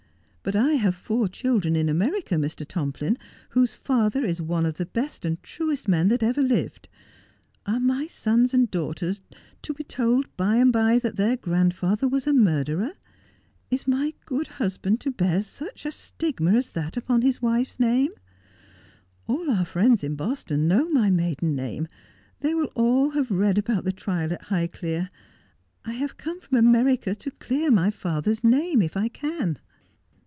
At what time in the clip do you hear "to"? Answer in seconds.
9.61-9.71, 15.01-15.11, 27.13-27.29